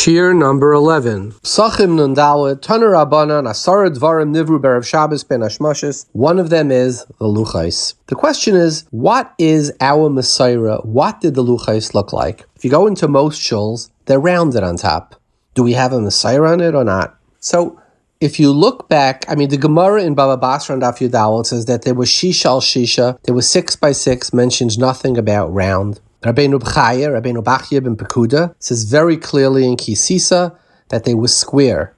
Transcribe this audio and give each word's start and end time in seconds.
Shir 0.00 0.32
number 0.32 0.72
11. 0.72 1.32
Sachim 1.42 1.98
Nundalad, 1.98 2.60
Taner 2.60 2.94
Rabbanan, 2.94 3.46
Asara 3.46 3.94
Dvarim 3.94 4.34
Nivru 4.34 4.58
Berev 4.58 4.82
Shabbos 4.82 5.24
Ben 5.24 5.40
Ashmashis. 5.40 6.06
One 6.12 6.38
of 6.38 6.48
them 6.48 6.70
is 6.70 7.04
the 7.18 7.26
Luchais. 7.26 7.92
The 8.06 8.14
question 8.14 8.56
is, 8.56 8.86
what 8.92 9.34
is 9.36 9.70
our 9.78 10.08
Messiah? 10.08 10.78
What 10.78 11.20
did 11.20 11.34
the 11.34 11.44
Luchais 11.44 11.92
look 11.92 12.14
like? 12.14 12.46
If 12.56 12.64
you 12.64 12.70
go 12.70 12.86
into 12.86 13.08
most 13.08 13.42
shuls, 13.42 13.90
they're 14.06 14.18
rounded 14.18 14.62
on 14.62 14.78
top. 14.78 15.20
Do 15.52 15.62
we 15.62 15.74
have 15.74 15.92
a 15.92 16.00
Messiah 16.00 16.44
on 16.44 16.62
it 16.62 16.74
or 16.74 16.82
not? 16.82 17.18
So, 17.40 17.78
if 18.22 18.40
you 18.40 18.52
look 18.52 18.88
back, 18.88 19.26
I 19.28 19.34
mean, 19.34 19.50
the 19.50 19.58
Gemara 19.58 20.02
in 20.02 20.14
Baba 20.14 20.38
Basra 20.40 20.72
and 20.72 20.82
Daf 20.82 21.06
Yudawal 21.06 21.44
says 21.44 21.66
that 21.66 21.82
there 21.82 21.92
was 21.92 22.08
Shishal 22.08 22.62
Shisha, 22.62 23.22
there 23.24 23.34
was 23.34 23.50
six 23.50 23.76
by 23.76 23.92
six, 23.92 24.32
mentions 24.32 24.78
nothing 24.78 25.18
about 25.18 25.52
round. 25.52 26.00
Rabbeinu 26.22 26.60
Bchaya, 26.60 27.08
Rabbeinu 27.08 27.42
Bachya 27.42 27.82
ben 27.82 27.96
Pekuda 27.96 28.54
says 28.58 28.84
very 28.84 29.16
clearly 29.16 29.64
in 29.64 29.76
Kisisa 29.76 30.54
that 30.88 31.04
they 31.04 31.14
were 31.14 31.28
square. 31.28 31.94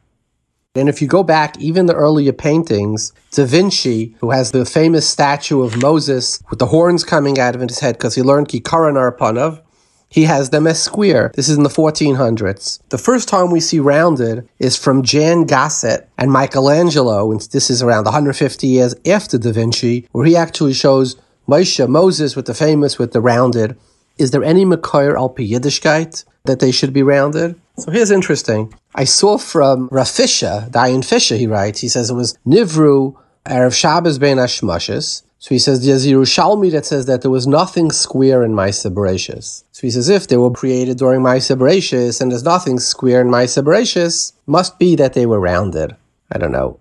And 0.75 0.89
if 0.89 1.03
you 1.03 1.09
go 1.09 1.23
back, 1.23 1.61
even 1.61 1.87
the 1.87 1.95
earlier 1.95 2.33
paintings, 2.33 3.13
Da 3.33 3.45
Vinci, 3.45 4.15
who 4.21 4.31
has 4.31 4.53
the 4.53 4.65
famous 4.65 5.09
statue 5.09 5.61
of 5.63 5.83
Moses 5.83 6.43
with 6.49 6.61
the 6.61 6.67
horns 6.67 7.05
coming 7.05 7.39
out 7.39 7.55
of 7.55 7.61
his 7.61 7.81
head 7.81 7.97
because 7.97 8.15
he 8.15 8.23
learned 8.23 8.49
Kikaran 8.49 8.95
Arpanav, 8.95 9.61
he 10.09 10.25
has 10.25 10.51
them 10.51 10.67
as 10.67 10.81
square. 10.81 11.33
This 11.35 11.49
is 11.49 11.57
in 11.57 11.63
the 11.63 11.69
1400s. 11.69 12.81
The 12.91 12.99
first 12.99 13.29
time 13.29 13.51
we 13.51 13.61
see 13.61 13.81
rounded 13.81 14.49
is 14.59 14.77
from 14.77 15.03
Jan 15.03 15.47
Gossaert 15.47 16.07
and 16.17 16.31
Michelangelo, 16.31 17.33
and 17.33 17.41
this 17.41 17.71
is 17.71 17.83
around 17.83 18.05
150 18.05 18.67
years 18.67 18.95
after 19.07 19.37
Da 19.37 19.53
Vinci, 19.53 20.07
where 20.13 20.27
he 20.27 20.37
actually 20.37 20.75
shows 20.75 21.17
Moshe, 21.49 21.87
Moses 21.89 22.37
with 22.37 22.47
the 22.47 22.55
famous, 22.55 22.99
with 22.99 23.13
the 23.13 23.21
rounded, 23.21 23.77
is 24.19 24.31
there 24.31 24.45
any 24.45 24.65
Makar 24.65 25.17
al 25.17 25.31
Yiddishkeit 25.31 26.25
that 26.45 26.61
they 26.61 26.71
should 26.71 26.93
be 26.93 27.03
rounded? 27.03 27.61
So 27.79 27.91
here's 27.91 28.11
interesting. 28.11 28.75
I 28.95 29.05
saw 29.05 29.39
from 29.39 29.89
Rafisha, 29.89 30.71
Dayan 30.71 31.05
Fisher, 31.05 31.37
he 31.37 31.47
writes, 31.47 31.81
he 31.81 31.89
says 31.89 32.11
it 32.11 32.15
was 32.15 32.37
Nivru 32.47 33.17
Erev 33.47 33.75
Shabbos 33.75 34.19
Ben 34.19 34.37
Ashmashis. 34.37 35.23
So 35.39 35.49
he 35.49 35.59
says 35.59 35.85
there's 35.85 36.07
Yerushalmi 36.07 36.71
that 36.71 36.87
says 36.87 37.07
that 37.07 37.23
there 37.23 37.31
was 37.31 37.49
nothing 37.49 37.91
square 37.91 38.45
in 38.45 38.53
Maisa 38.53 38.95
Bereshis. 38.95 39.65
So 39.73 39.81
he 39.81 39.91
says 39.91 40.09
if 40.09 40.29
they 40.29 40.37
were 40.37 40.53
created 40.53 40.99
during 40.99 41.21
Maisa 41.21 41.57
Bereshis 41.57 42.21
and 42.21 42.31
there's 42.31 42.45
nothing 42.45 42.79
square 42.79 43.23
in 43.23 43.29
Maisa 43.29 43.65
Bereshis, 43.65 44.35
must 44.47 44.79
be 44.79 44.95
that 44.97 45.15
they 45.15 45.27
were 45.27 45.41
rounded. 45.41 45.97
I 46.31 46.39
don't 46.39 46.53
know 46.53 46.79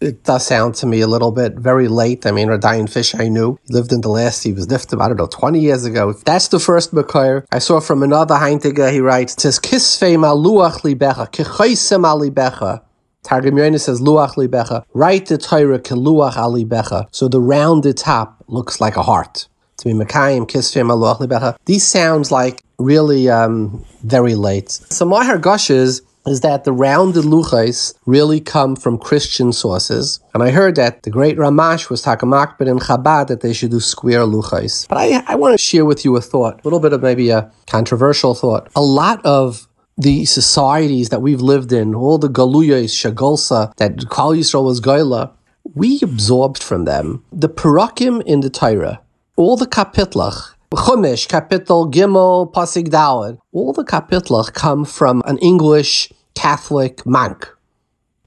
it 0.00 0.24
does 0.24 0.46
sound 0.46 0.74
to 0.76 0.86
me 0.86 1.00
a 1.00 1.06
little 1.06 1.32
bit 1.32 1.54
very 1.54 1.88
late. 1.88 2.24
I 2.26 2.30
mean, 2.30 2.48
Radayan 2.48 2.88
Fish, 2.88 3.14
I 3.14 3.28
knew. 3.28 3.58
He 3.64 3.74
lived 3.74 3.92
in 3.92 4.00
the 4.00 4.08
last, 4.08 4.42
he 4.44 4.52
was 4.52 4.66
nifted, 4.66 5.02
I 5.02 5.08
don't 5.08 5.16
know, 5.16 5.26
20 5.26 5.60
years 5.60 5.84
ago. 5.84 6.12
That's 6.12 6.48
the 6.48 6.60
first 6.60 6.92
Makar. 6.92 7.44
I 7.50 7.58
saw 7.58 7.80
from 7.80 8.02
another 8.02 8.36
Heintiger, 8.36 8.92
he 8.92 9.00
writes, 9.00 9.34
it 9.34 9.40
says, 9.40 9.58
Kisfei 9.58 10.16
maluach 10.16 10.82
libecha, 10.82 11.30
kichoisem 11.30 12.04
alibecha. 12.04 12.82
Targum 13.24 13.56
Yonis 13.56 13.80
says, 13.80 14.00
Luach 14.00 14.36
libecha. 14.36 14.84
Write 14.94 15.26
the 15.26 15.36
Torah, 15.36 15.80
keluach 15.80 16.34
alibecha. 16.34 17.08
So 17.10 17.28
the 17.28 17.40
rounded 17.40 17.96
top 17.96 18.42
looks 18.46 18.80
like 18.80 18.96
a 18.96 19.02
heart. 19.02 19.48
To 19.78 19.84
be 19.84 19.92
Mekayim, 19.92 20.48
Kisfei 20.48 20.86
maluach 20.86 21.18
libecha. 21.18 21.56
These 21.66 21.86
sounds 21.86 22.30
like 22.30 22.62
really 22.78 23.28
um, 23.28 23.84
very 24.04 24.36
late. 24.36 24.70
So 24.70 25.04
my 25.04 25.24
Hargosh 25.24 25.70
is, 25.70 26.02
is 26.30 26.40
that 26.40 26.64
the 26.64 26.72
rounded 26.72 27.24
luchais 27.24 27.94
really 28.06 28.40
come 28.40 28.76
from 28.76 28.98
Christian 28.98 29.52
sources. 29.52 30.20
And 30.34 30.42
I 30.42 30.50
heard 30.50 30.76
that 30.76 31.02
the 31.02 31.10
great 31.10 31.36
Ramash 31.36 31.90
was 31.90 32.04
Takamakbet 32.04 32.68
in 32.68 32.78
Chabad 32.78 33.28
that 33.28 33.40
they 33.40 33.52
should 33.52 33.70
do 33.70 33.80
square 33.80 34.20
luchais. 34.20 34.88
But 34.88 34.98
I, 34.98 35.22
I 35.26 35.34
want 35.34 35.54
to 35.54 35.58
share 35.58 35.84
with 35.84 36.04
you 36.04 36.16
a 36.16 36.20
thought, 36.20 36.60
a 36.60 36.62
little 36.64 36.80
bit 36.80 36.92
of 36.92 37.02
maybe 37.02 37.30
a 37.30 37.50
controversial 37.66 38.34
thought. 38.34 38.70
A 38.76 38.82
lot 38.82 39.24
of 39.24 39.68
the 39.96 40.24
societies 40.24 41.08
that 41.08 41.22
we've 41.22 41.40
lived 41.40 41.72
in, 41.72 41.94
all 41.94 42.18
the 42.18 42.28
galuyas, 42.28 42.92
shagolsa, 42.94 43.74
that 43.76 44.08
Kal 44.10 44.32
Yisrael 44.32 44.64
was 44.64 44.80
goyla, 44.80 45.32
we 45.74 46.00
absorbed 46.02 46.62
from 46.62 46.84
them. 46.84 47.24
The 47.32 47.48
parakim 47.48 48.22
in 48.24 48.40
the 48.40 48.50
Torah, 48.50 49.00
all 49.36 49.56
the 49.56 49.66
kapitlach, 49.66 50.54
Chumash, 50.70 51.26
Kapitel 51.28 51.90
Gimel, 51.90 52.52
Pasig 52.52 52.90
Dalad. 52.90 53.38
All 53.52 53.72
the 53.72 53.84
kapitlach 53.84 54.52
come 54.52 54.84
from 54.84 55.22
an 55.24 55.38
English 55.38 56.12
Catholic 56.38 57.04
monk. 57.04 57.48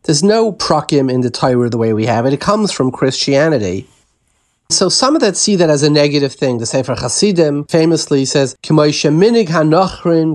There's 0.03 0.21
no 0.21 0.51
prakim 0.51 1.09
in 1.09 1.21
the 1.21 1.29
Torah 1.29 1.69
the 1.69 1.77
way 1.77 1.93
we 1.93 2.05
have 2.07 2.25
it. 2.25 2.33
It 2.33 2.41
comes 2.41 2.69
from 2.71 2.91
Christianity. 2.91 3.87
So 4.69 4.89
some 4.89 5.15
of 5.15 5.21
that 5.21 5.37
see 5.37 5.55
that 5.55 5.69
as 5.69 5.83
a 5.83 5.89
negative 5.89 6.33
thing. 6.33 6.57
The 6.57 6.65
Sefer 6.65 6.95
Hasidim 6.95 7.65
famously 7.65 8.25
says, 8.25 8.55
minig 8.63 9.47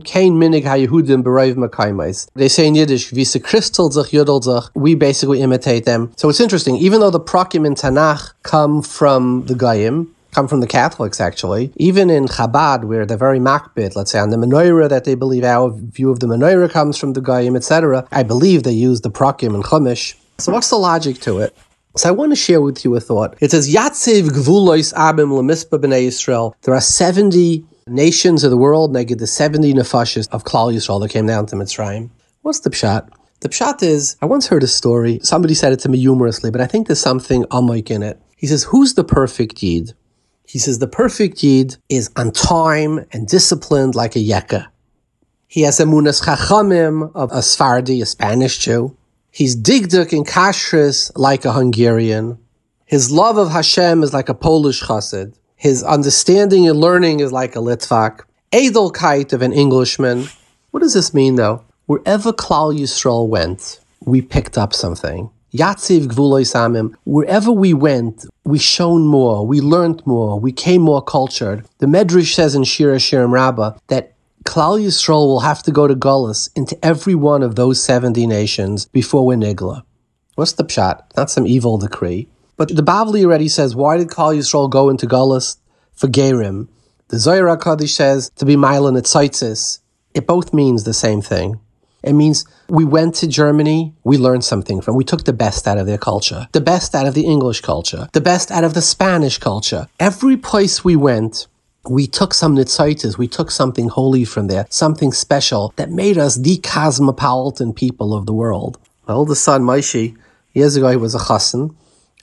kein 0.04 0.32
minig 0.42 2.26
They 2.34 2.48
say 2.48 2.66
in 2.66 2.74
Yiddish, 2.74 3.10
visa 3.10 3.40
kristal 3.40 3.92
zich. 3.92 4.70
We 4.74 4.94
basically 4.94 5.42
imitate 5.42 5.84
them. 5.84 6.12
So 6.16 6.30
it's 6.30 6.40
interesting. 6.40 6.76
Even 6.76 7.00
though 7.00 7.10
the 7.10 7.20
prakim 7.20 7.66
in 7.66 7.74
Tanakh 7.74 8.32
come 8.42 8.82
from 8.82 9.44
the 9.46 9.54
Goyim, 9.54 10.14
come 10.36 10.46
from 10.46 10.60
the 10.60 10.66
Catholics, 10.66 11.18
actually. 11.18 11.72
Even 11.76 12.10
in 12.10 12.26
Chabad, 12.26 12.84
where 12.84 13.06
they're 13.06 13.16
very 13.16 13.40
makbid, 13.40 13.96
let's 13.96 14.12
say 14.12 14.18
on 14.18 14.28
the 14.28 14.36
menorah 14.36 14.88
that 14.90 15.04
they 15.04 15.14
believe 15.14 15.44
our 15.44 15.70
view 15.70 16.10
of 16.10 16.20
the 16.20 16.26
menorah 16.26 16.70
comes 16.70 16.98
from 16.98 17.14
the 17.14 17.22
Goyim, 17.22 17.56
etc., 17.56 18.06
I 18.12 18.22
believe 18.22 18.62
they 18.62 18.78
use 18.88 19.00
the 19.00 19.10
Prakim 19.10 19.54
and 19.54 19.64
Chumash. 19.64 20.14
So 20.38 20.52
what's 20.52 20.68
the 20.68 20.76
logic 20.76 21.20
to 21.20 21.38
it? 21.38 21.56
So 21.96 22.10
I 22.10 22.12
want 22.12 22.32
to 22.32 22.36
share 22.36 22.60
with 22.60 22.84
you 22.84 22.94
a 22.94 23.00
thought. 23.00 23.38
It 23.40 23.50
says, 23.52 23.74
Yatziv 23.74 24.24
gvulois 24.28 24.92
abim 24.92 25.30
lemispa 25.30 25.80
b'nei 25.80 26.08
Yisrael. 26.08 26.54
There 26.62 26.74
are 26.74 26.82
70 26.82 27.64
nations 27.86 28.44
of 28.44 28.50
the 28.50 28.58
world, 28.58 28.92
negative 28.92 29.20
the 29.20 29.26
70 29.26 29.72
nefashis 29.72 30.28
of 30.32 30.44
Klal 30.44 30.74
Yisrael 30.74 31.00
that 31.00 31.08
came 31.08 31.26
down 31.26 31.46
to 31.46 31.56
Mitzrayim. 31.56 32.10
What's 32.42 32.60
the 32.60 32.68
pshat? 32.68 33.08
The 33.40 33.48
pshat 33.48 33.82
is, 33.82 34.16
I 34.20 34.26
once 34.26 34.48
heard 34.48 34.62
a 34.62 34.66
story. 34.66 35.18
Somebody 35.22 35.54
said 35.54 35.72
it 35.72 35.80
to 35.80 35.88
me 35.88 35.98
humorously, 35.98 36.50
but 36.50 36.60
I 36.60 36.66
think 36.66 36.88
there's 36.88 37.00
something 37.00 37.44
amik 37.44 37.90
in 37.90 38.02
it. 38.02 38.20
He 38.36 38.46
says, 38.46 38.64
who's 38.64 38.92
the 38.94 39.04
perfect 39.04 39.62
Yid? 39.62 39.94
He 40.46 40.58
says 40.58 40.78
the 40.78 40.86
perfect 40.86 41.42
Yid 41.42 41.76
is 41.88 42.10
on 42.16 42.30
time 42.30 43.04
and 43.12 43.26
disciplined 43.26 43.94
like 43.94 44.16
a 44.16 44.20
Yekka. 44.20 44.68
He 45.48 45.62
has 45.62 45.78
emunas 45.78 46.22
chachamim 46.22 47.10
of 47.14 47.30
a 47.32 47.38
Sfardi, 47.40 48.00
a 48.00 48.06
Spanish 48.06 48.58
Jew. 48.58 48.96
He's 49.30 49.56
digduk 49.56 50.12
in 50.12 50.24
kashrus 50.24 51.10
like 51.16 51.44
a 51.44 51.52
Hungarian. 51.52 52.38
His 52.84 53.10
love 53.10 53.36
of 53.36 53.50
Hashem 53.50 54.02
is 54.02 54.14
like 54.14 54.28
a 54.28 54.34
Polish 54.34 54.82
chassid. 54.82 55.34
His 55.56 55.82
understanding 55.82 56.68
and 56.68 56.78
learning 56.78 57.20
is 57.20 57.32
like 57.32 57.56
a 57.56 57.60
Litvak. 57.60 58.20
Edelkeit 58.52 59.32
of 59.32 59.42
an 59.42 59.52
Englishman. 59.52 60.28
What 60.70 60.80
does 60.80 60.94
this 60.94 61.12
mean 61.12 61.34
though? 61.34 61.64
Wherever 61.86 62.32
Klal 62.32 62.76
Yisrael 62.78 63.28
went, 63.28 63.80
we 64.04 64.22
picked 64.22 64.56
up 64.56 64.72
something. 64.72 65.30
Yatziv 65.56 66.06
Gvuloy 66.06 66.42
Samim, 66.42 66.94
wherever 67.04 67.50
we 67.50 67.72
went, 67.72 68.26
we 68.44 68.58
shone 68.58 69.06
more, 69.06 69.46
we 69.46 69.60
learned 69.60 70.06
more, 70.06 70.38
we 70.38 70.52
came 70.52 70.82
more 70.82 71.02
cultured. 71.02 71.66
The 71.78 71.86
Medrash 71.86 72.34
says 72.34 72.54
in 72.54 72.64
Shira 72.64 72.96
Shirim 72.96 73.30
Rabbah 73.30 73.78
that 73.88 74.14
Klal 74.44 74.80
Yisrael 74.80 75.26
will 75.26 75.40
have 75.40 75.62
to 75.64 75.72
go 75.72 75.88
to 75.88 75.94
Gullus 75.94 76.48
into 76.54 76.78
every 76.84 77.14
one 77.14 77.42
of 77.42 77.56
those 77.56 77.82
70 77.82 78.26
nations 78.26 78.86
before 78.86 79.26
we're 79.26 79.36
Nigla. 79.36 79.82
What's 80.36 80.52
the 80.52 80.64
pshat? 80.64 81.02
Not 81.16 81.30
some 81.30 81.46
evil 81.46 81.78
decree. 81.78 82.28
But 82.56 82.68
the 82.68 82.82
Bavli 82.82 83.24
already 83.24 83.48
says, 83.48 83.74
why 83.74 83.96
did 83.96 84.08
Klal 84.08 84.36
Yisrael 84.36 84.70
go 84.70 84.88
into 84.88 85.06
Gullus? 85.06 85.56
For 85.92 86.08
Gerim. 86.08 86.68
The 87.08 87.18
Zohar 87.18 87.56
HaKadosh 87.56 87.88
says 87.88 88.30
to 88.36 88.44
be 88.44 88.56
Milan 88.56 88.96
at 88.96 89.14
It 90.14 90.26
both 90.26 90.52
means 90.52 90.84
the 90.84 90.92
same 90.92 91.22
thing. 91.22 91.58
It 92.06 92.12
means 92.12 92.44
we 92.68 92.84
went 92.84 93.16
to 93.16 93.26
Germany, 93.26 93.92
we 94.04 94.16
learned 94.16 94.44
something 94.44 94.80
from, 94.80 94.94
we 94.94 95.02
took 95.02 95.24
the 95.24 95.32
best 95.32 95.66
out 95.66 95.76
of 95.76 95.86
their 95.86 95.98
culture, 95.98 96.46
the 96.52 96.60
best 96.60 96.94
out 96.94 97.04
of 97.04 97.14
the 97.14 97.26
English 97.26 97.62
culture, 97.62 98.08
the 98.12 98.20
best 98.20 98.52
out 98.52 98.62
of 98.62 98.74
the 98.74 98.80
Spanish 98.80 99.38
culture. 99.38 99.88
Every 99.98 100.36
place 100.36 100.84
we 100.84 100.94
went, 100.94 101.48
we 101.90 102.06
took 102.06 102.32
some 102.32 102.54
nitzaitis, 102.54 103.18
we 103.18 103.26
took 103.26 103.50
something 103.50 103.88
holy 103.88 104.24
from 104.24 104.46
there, 104.46 104.66
something 104.70 105.12
special 105.12 105.72
that 105.74 105.90
made 105.90 106.16
us 106.16 106.36
the 106.36 106.58
cosmopolitan 106.58 107.72
people 107.72 108.14
of 108.14 108.26
the 108.26 108.32
world. 108.32 108.78
My 109.08 109.14
oldest 109.14 109.42
son, 109.42 109.62
Maishi, 109.62 110.16
years 110.54 110.76
ago 110.76 110.90
he 110.90 110.96
was 110.96 111.16
a 111.16 111.18
chassan, 111.18 111.74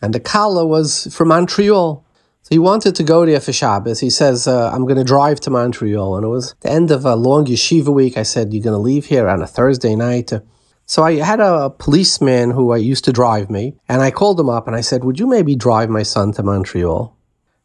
and 0.02 0.14
the 0.14 0.20
Kala 0.22 0.66
was 0.66 1.14
from 1.14 1.28
Montreal. 1.28 2.06
So 2.44 2.50
he 2.50 2.60
wanted 2.60 2.94
to 2.96 3.04
go 3.04 3.26
there 3.26 3.40
for 3.40 3.54
Shabbos. 3.54 4.02
He 4.02 4.10
says, 4.10 4.48
uh, 4.48 4.70
I'm 4.70 4.84
going 4.84 4.98
to 4.98 5.06
drive 5.06 5.40
to 5.42 5.50
Montreal. 5.50 6.18
And 6.18 6.26
it 6.26 6.30
was 6.30 6.56
the 6.60 6.70
end 6.70 6.92
of 6.92 7.06
a 7.06 7.16
long 7.16 7.46
yeshiva 7.46 7.88
week. 7.88 8.18
I 8.18 8.24
said, 8.24 8.54
You're 8.54 8.64
going 8.64 8.76
to 8.76 8.80
leave 8.80 9.06
here 9.06 9.30
on 9.30 9.42
a 9.42 9.48
Thursday 9.48 9.96
night. 9.96 10.32
So 10.86 11.04
I 11.04 11.16
had 11.16 11.40
a 11.40 11.70
policeman 11.70 12.52
who 12.52 12.74
I 12.74 12.78
used 12.78 13.06
to 13.06 13.14
drive 13.14 13.50
me, 13.50 13.78
and 13.88 14.02
I 14.02 14.12
called 14.12 14.38
him 14.38 14.50
up 14.50 14.68
and 14.68 14.76
I 14.76 14.82
said, 14.82 15.06
Would 15.06 15.20
you 15.20 15.28
maybe 15.28 15.56
drive 15.56 15.90
my 15.90 16.04
son 16.04 16.34
to 16.34 16.44
Montreal? 16.44 17.18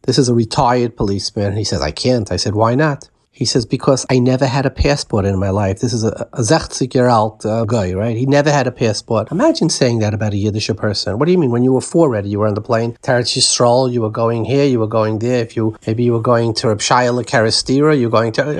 This 0.02 0.16
is 0.16 0.28
a 0.28 0.34
retired 0.34 0.96
policeman. 0.96 1.56
He 1.56 1.64
says, 1.64 1.82
I 1.82 1.90
can't. 1.90 2.30
I 2.30 2.36
said, 2.36 2.54
Why 2.54 2.76
not? 2.76 3.10
He 3.38 3.44
says, 3.44 3.64
because 3.64 4.04
I 4.10 4.18
never 4.18 4.46
had 4.46 4.66
a 4.66 4.70
passport 4.70 5.24
in 5.24 5.38
my 5.38 5.50
life. 5.50 5.78
This 5.78 5.92
is 5.92 6.02
a, 6.02 6.28
a 6.32 6.42
60 6.42 6.88
year 6.92 7.08
old 7.08 7.46
uh, 7.46 7.64
guy, 7.66 7.94
right? 7.94 8.16
He 8.16 8.26
never 8.26 8.50
had 8.50 8.66
a 8.66 8.72
passport. 8.72 9.30
Imagine 9.30 9.70
saying 9.70 10.00
that 10.00 10.12
about 10.12 10.32
a 10.32 10.36
Yiddish 10.36 10.68
person. 10.76 11.20
What 11.20 11.26
do 11.26 11.30
you 11.30 11.38
mean? 11.38 11.52
When 11.52 11.62
you 11.62 11.72
were 11.72 11.80
four 11.80 12.08
already, 12.08 12.30
you 12.30 12.40
were 12.40 12.48
on 12.48 12.54
the 12.54 12.60
plane, 12.60 12.98
Teretz 13.00 13.36
Yisrael, 13.36 13.92
you 13.92 14.02
were 14.02 14.10
going 14.10 14.44
here, 14.44 14.64
you 14.64 14.80
were 14.80 14.88
going 14.88 15.20
there. 15.20 15.40
If 15.40 15.54
you, 15.54 15.76
maybe 15.86 16.02
you 16.02 16.14
were 16.14 16.20
going 16.20 16.52
to 16.54 16.66
Reb 16.66 16.78
Shaya 16.78 17.12
Karastira, 17.24 17.98
you're 18.00 18.10
going 18.10 18.32
to 18.32 18.58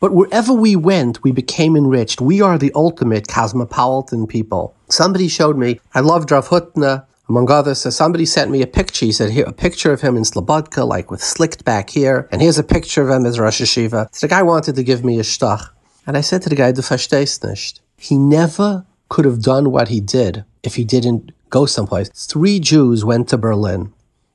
But 0.00 0.14
wherever 0.14 0.54
we 0.54 0.74
went, 0.74 1.22
we 1.22 1.30
became 1.30 1.76
enriched. 1.76 2.22
We 2.22 2.40
are 2.40 2.56
the 2.56 2.72
ultimate 2.74 3.28
cosmopolitan 3.28 4.26
people. 4.26 4.74
Somebody 4.88 5.28
showed 5.28 5.58
me, 5.58 5.80
I 5.94 6.00
love 6.00 6.30
Rav 6.30 6.48
Hutner, 6.48 7.04
among 7.28 7.50
others, 7.50 7.80
so 7.80 7.90
somebody 7.90 8.24
sent 8.24 8.50
me 8.50 8.62
a 8.62 8.66
picture. 8.66 9.06
He 9.06 9.12
said, 9.12 9.30
here, 9.30 9.44
a 9.46 9.52
picture 9.52 9.92
of 9.92 10.00
him 10.00 10.16
in 10.16 10.22
Slobodka, 10.22 10.86
like 10.86 11.10
with 11.10 11.22
slicked 11.22 11.64
back 11.64 11.90
hair, 11.90 12.28
And 12.30 12.40
here's 12.40 12.58
a 12.58 12.62
picture 12.62 13.02
of 13.02 13.10
him 13.10 13.26
as 13.26 13.38
Rosh 13.38 13.60
Hashiva. 13.60 14.08
So 14.12 14.26
the 14.26 14.30
guy 14.30 14.42
wanted 14.42 14.76
to 14.76 14.82
give 14.82 15.04
me 15.04 15.18
a 15.18 15.22
shtach. 15.22 15.68
And 16.06 16.16
I 16.16 16.20
said 16.20 16.42
to 16.42 16.48
the 16.48 16.54
guy, 16.54 16.72
du 16.72 16.82
verstehst 16.82 17.42
nicht. 17.42 17.80
He 17.96 18.16
never 18.16 18.84
could 19.08 19.24
have 19.24 19.42
done 19.42 19.72
what 19.72 19.88
he 19.88 20.00
did 20.00 20.44
if 20.62 20.76
he 20.76 20.84
didn't 20.84 21.32
go 21.50 21.66
someplace. 21.66 22.08
Three 22.10 22.60
Jews 22.60 23.04
went 23.04 23.28
to 23.30 23.38
Berlin 23.38 23.92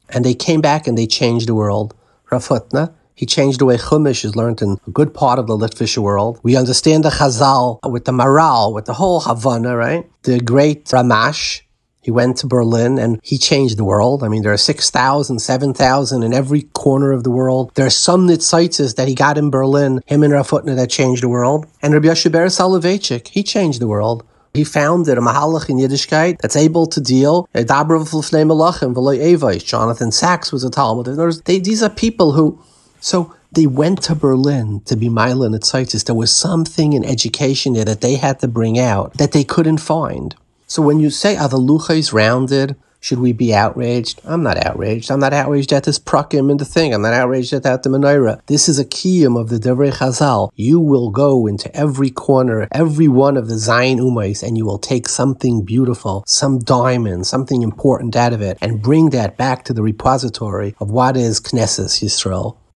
and 0.09 0.25
they 0.25 0.33
came 0.33 0.61
back 0.61 0.87
and 0.87 0.97
they 0.97 1.07
changed 1.07 1.47
the 1.47 1.55
world. 1.55 1.93
Rav 2.29 2.47
Hutner, 2.47 2.93
he 3.15 3.25
changed 3.25 3.59
the 3.59 3.65
way 3.65 3.77
Chumash 3.77 4.25
is 4.25 4.35
learned 4.35 4.61
in 4.61 4.77
a 4.87 4.91
good 4.91 5.13
part 5.13 5.39
of 5.39 5.47
the 5.47 5.57
Litvish 5.57 5.97
world. 5.97 6.39
We 6.43 6.55
understand 6.57 7.05
the 7.05 7.09
Chazal 7.09 7.79
with 7.89 8.05
the 8.05 8.11
Maral, 8.11 8.73
with 8.73 8.85
the 8.85 8.93
whole 8.93 9.19
Havana, 9.21 9.75
right? 9.75 10.09
The 10.23 10.39
great 10.39 10.85
Ramash, 10.85 11.61
he 12.01 12.11
went 12.11 12.37
to 12.37 12.47
Berlin 12.47 12.97
and 12.97 13.19
he 13.23 13.37
changed 13.37 13.77
the 13.77 13.83
world. 13.83 14.23
I 14.23 14.27
mean, 14.27 14.41
there 14.41 14.51
are 14.51 14.57
6,000, 14.57 15.39
7,000 15.39 16.23
in 16.23 16.33
every 16.33 16.63
corner 16.73 17.11
of 17.11 17.23
the 17.23 17.31
world. 17.31 17.71
There 17.75 17.85
are 17.85 17.91
some 17.91 18.27
Nitzaitis 18.27 18.95
that 18.95 19.07
he 19.07 19.15
got 19.15 19.37
in 19.37 19.51
Berlin, 19.51 20.01
him 20.07 20.23
and 20.23 20.33
Rav 20.33 20.49
Hutner, 20.49 20.75
that 20.75 20.89
changed 20.89 21.23
the 21.23 21.29
world. 21.29 21.67
And 21.81 21.93
Rabbi 21.93 22.07
Yosheber 22.07 22.47
Soloveitchik, 22.47 23.27
he 23.27 23.43
changed 23.43 23.79
the 23.79 23.87
world. 23.87 24.25
He 24.53 24.65
founded 24.65 25.17
a 25.17 25.21
Mahalach 25.21 25.69
in 25.69 25.77
Yiddishkeit 25.77 26.39
that's 26.39 26.57
able 26.57 26.85
to 26.87 26.99
deal. 26.99 27.47
Eh, 27.53 27.63
Aweis, 27.63 29.65
Jonathan 29.65 30.11
Sacks 30.11 30.51
was 30.51 30.63
a 30.65 30.69
Talmud. 30.69 31.05
They, 31.45 31.59
these 31.59 31.81
are 31.81 31.89
people 31.89 32.33
who, 32.33 32.61
so 32.99 33.33
they 33.53 33.67
went 33.67 34.01
to 34.03 34.15
Berlin 34.15 34.81
to 34.85 34.97
be 34.97 35.07
Mila 35.07 35.47
Nitzaitis. 35.47 36.05
There 36.05 36.15
was 36.15 36.35
something 36.35 36.93
in 36.93 37.05
education 37.05 37.73
there 37.73 37.85
that 37.85 38.01
they 38.01 38.15
had 38.15 38.39
to 38.39 38.47
bring 38.47 38.77
out 38.77 39.13
that 39.13 39.31
they 39.31 39.45
couldn't 39.45 39.77
find. 39.77 40.35
So 40.71 40.81
when 40.81 41.01
you 41.01 41.09
say, 41.09 41.35
are 41.35 41.49
the 41.49 41.57
luchas 41.57 42.13
rounded? 42.13 42.77
Should 43.01 43.19
we 43.19 43.33
be 43.33 43.53
outraged? 43.53 44.21
I'm 44.23 44.41
not 44.41 44.65
outraged. 44.65 45.11
I'm 45.11 45.19
not 45.19 45.33
outraged 45.33 45.73
at 45.73 45.83
this 45.83 45.99
prakim 45.99 46.49
and 46.49 46.61
the 46.61 46.63
thing. 46.63 46.93
I'm 46.93 47.01
not 47.01 47.13
outraged 47.13 47.51
at 47.51 47.63
that 47.63 47.83
the 47.83 47.89
menorah. 47.89 48.39
This 48.45 48.69
is 48.69 48.79
a 48.79 48.85
kiyum 48.85 49.37
of 49.37 49.49
the 49.49 49.57
Devrei 49.57 49.91
Chazal. 49.91 50.49
You 50.55 50.79
will 50.79 51.09
go 51.09 51.45
into 51.45 51.75
every 51.75 52.09
corner, 52.09 52.69
every 52.71 53.09
one 53.09 53.35
of 53.35 53.49
the 53.49 53.57
Zion 53.57 53.99
Umais, 53.99 54.43
and 54.43 54.57
you 54.57 54.65
will 54.65 54.79
take 54.79 55.09
something 55.09 55.65
beautiful, 55.65 56.23
some 56.25 56.59
diamond, 56.59 57.27
something 57.27 57.63
important 57.63 58.15
out 58.15 58.31
of 58.31 58.41
it, 58.41 58.57
and 58.61 58.81
bring 58.81 59.09
that 59.09 59.35
back 59.35 59.65
to 59.65 59.73
the 59.73 59.83
repository 59.83 60.73
of 60.79 60.89
what 60.89 61.17
is 61.17 61.41
Knesset 61.41 62.01
Yisrael. 62.01 62.55